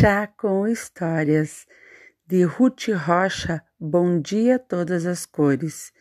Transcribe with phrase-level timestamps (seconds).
[0.00, 1.66] Chá com Histórias,
[2.24, 5.92] de Ruth Rocha, Bom Dia Todas as Cores.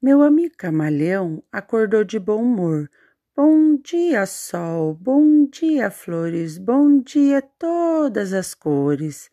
[0.00, 2.88] Meu amigo camaleão acordou de bom humor.
[3.36, 9.28] Bom dia, sol, bom dia, flores, bom dia todas as cores.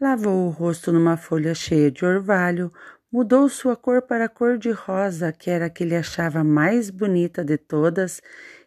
[0.00, 2.72] Lavou o rosto numa folha cheia de orvalho,
[3.12, 6.88] mudou sua cor para a cor de rosa, que era a que ele achava mais
[6.88, 8.22] bonita de todas,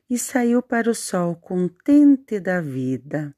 [0.07, 3.35] e saiu para o sol contente da vida.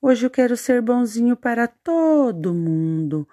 [0.00, 3.26] Hoje eu quero ser bonzinho para todo mundo.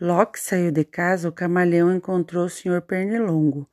[0.00, 3.68] Logo que saiu de casa, o camaleão encontrou o senhor Pernilongo.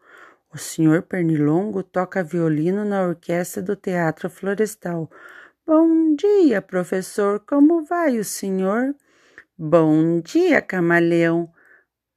[0.53, 5.09] O senhor Pernilongo toca violino na orquestra do Teatro Florestal.
[5.65, 7.39] Bom dia, professor.
[7.39, 8.95] Como vai o senhor?
[9.57, 11.51] Bom dia, camaleão.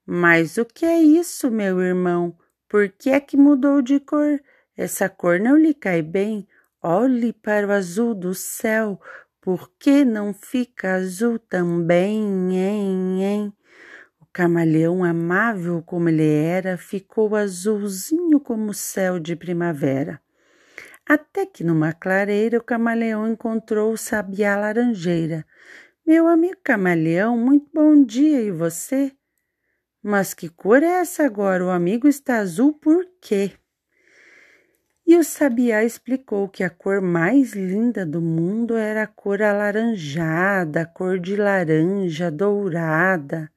[0.04, 2.36] Mas o que é isso, meu irmão?
[2.68, 4.40] Por que é que mudou de cor?
[4.76, 6.46] Essa cor não lhe cai bem.
[6.82, 9.00] Olhe para o azul do céu.
[9.46, 12.20] Por que não fica azul também,
[12.58, 13.52] hein, hein?
[14.20, 20.20] O camaleão, amável como ele era, ficou azulzinho como o céu de primavera.
[21.08, 25.46] Até que numa clareira o camaleão encontrou o sabiá laranjeira.
[26.04, 29.12] Meu amigo camaleão, muito bom dia, e você?
[30.02, 31.66] Mas que cor é essa agora?
[31.66, 33.52] O amigo está azul por quê?
[35.06, 40.80] E o sabiá explicou que a cor mais linda do mundo era a cor alaranjada,
[40.80, 43.48] a cor de laranja dourada.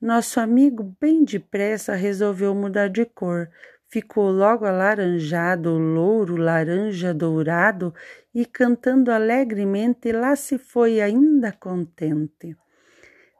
[0.00, 3.48] Nosso amigo, bem depressa, resolveu mudar de cor.
[3.88, 7.94] Ficou logo alaranjado, louro, laranja, dourado
[8.34, 12.56] e cantando alegremente, lá se foi ainda contente.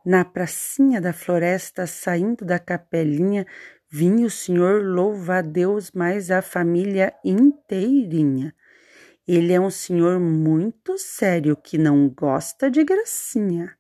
[0.07, 3.45] Na pracinha da floresta, saindo da capelinha,
[3.97, 8.53] Vinha o senhor louva a Deus mais a família inteirinha.
[9.25, 13.77] Ele é um senhor muito sério que não gosta de gracinha.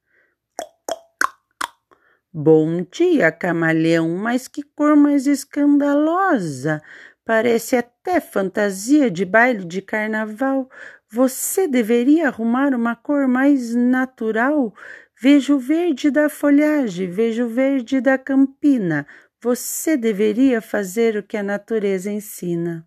[2.33, 6.81] Bom dia, camaleão, mas que cor mais escandalosa!
[7.25, 10.71] Parece até fantasia de baile de carnaval.
[11.11, 14.73] Você deveria arrumar uma cor mais natural.
[15.21, 19.07] Vejo o verde da folhagem, vejo o verde da campina,
[19.45, 22.83] você deveria fazer o que a natureza ensina.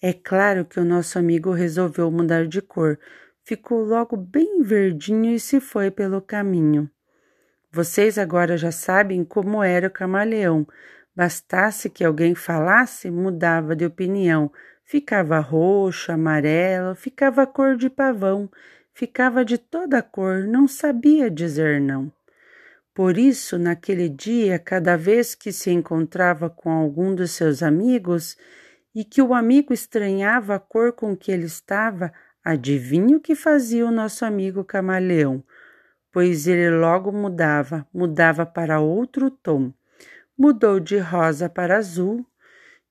[0.00, 2.96] É claro que o nosso amigo resolveu mudar de cor.
[3.42, 6.88] Ficou logo bem verdinho e se foi pelo caminho.
[7.72, 10.64] Vocês agora já sabem como era o camaleão.
[11.12, 14.48] Bastasse que alguém falasse, mudava de opinião.
[14.84, 18.48] Ficava roxo, amarelo, ficava cor de pavão,
[18.94, 22.12] ficava de toda cor, não sabia dizer não.
[22.94, 28.36] Por isso, naquele dia, cada vez que se encontrava com algum dos seus amigos
[28.94, 32.12] e que o amigo estranhava a cor com que ele estava,
[32.44, 35.42] adivinha o que fazia o nosso amigo camaleão?
[36.12, 39.72] Pois ele logo mudava, mudava para outro tom.
[40.36, 42.26] Mudou de rosa para azul,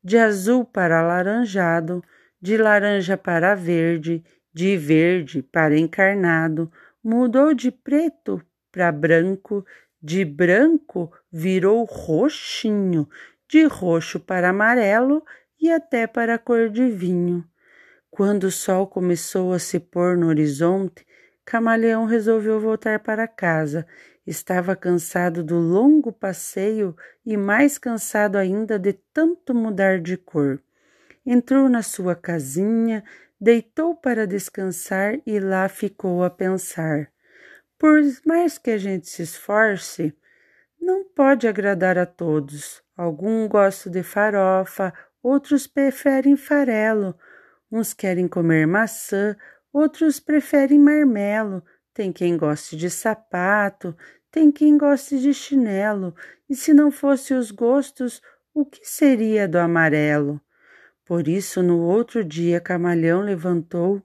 [0.01, 2.01] de azul para alaranjado,
[2.41, 4.23] de laranja para verde,
[4.53, 6.71] de verde para encarnado,
[7.03, 9.65] mudou de preto para branco,
[10.01, 13.07] de branco virou roxinho,
[13.47, 15.23] de roxo para amarelo
[15.59, 17.43] e até para a cor de vinho.
[18.09, 21.05] Quando o sol começou a se pôr no horizonte,
[21.45, 23.85] Camaleão resolveu voltar para casa.
[24.25, 26.95] Estava cansado do longo passeio
[27.25, 30.61] e mais cansado ainda de tanto mudar de cor.
[31.25, 33.03] Entrou na sua casinha,
[33.39, 37.11] deitou para descansar e lá ficou a pensar.
[37.79, 40.13] Por mais que a gente se esforce,
[40.81, 42.83] não pode agradar a todos.
[42.95, 47.15] Alguns gostam de farofa, outros preferem farelo.
[47.71, 49.33] Uns querem comer maçã,
[49.71, 51.63] outros preferem marmelo.
[51.93, 53.95] Tem quem goste de sapato,
[54.29, 56.13] tem quem goste de chinelo.
[56.49, 58.21] E se não fosse os gostos,
[58.53, 60.41] o que seria do amarelo?
[61.05, 64.03] Por isso, no outro dia, Camalhão levantou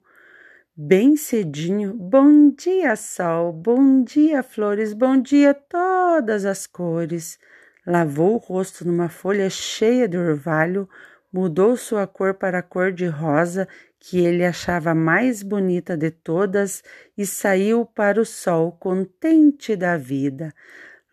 [0.77, 1.93] bem cedinho.
[1.93, 7.39] Bom dia, sol, bom dia, flores, bom dia, todas as cores.
[7.87, 10.89] Lavou o rosto numa folha cheia de orvalho,
[11.31, 16.83] mudou sua cor para a cor de rosa, que ele achava mais bonita de todas,
[17.17, 20.53] e saiu para o sol, contente da vida.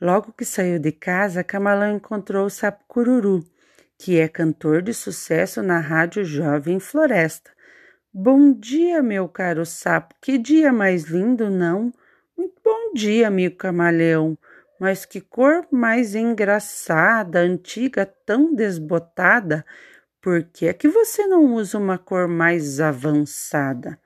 [0.01, 3.45] Logo que saiu de casa, Camalão encontrou o sapo cururu,
[3.97, 7.53] que é cantor de sucesso na rádio Jovem Floresta.
[8.15, 10.15] Bom dia, meu caro sapo.
[10.21, 11.91] Que dia mais lindo, não?
[12.37, 14.37] Muito bom dia, amigo camaleão.
[14.79, 19.65] Mas que cor mais engraçada, antiga, tão desbotada.
[20.21, 23.99] Por que é que você não usa uma cor mais avançada?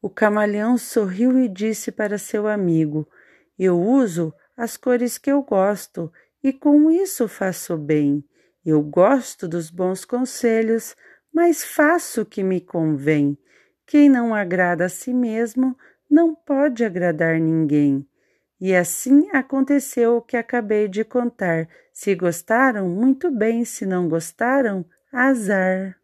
[0.00, 3.08] O camaleão sorriu e disse para seu amigo:
[3.58, 6.12] Eu uso as cores que eu gosto
[6.44, 8.24] e com isso faço bem.
[8.64, 10.94] Eu gosto dos bons conselhos,
[11.32, 13.38] mas faço o que me convém.
[13.86, 15.76] Quem não agrada a si mesmo
[16.10, 18.06] não pode agradar ninguém.
[18.60, 21.68] E assim aconteceu o que acabei de contar.
[21.92, 26.01] Se gostaram, muito bem, se não gostaram, azar.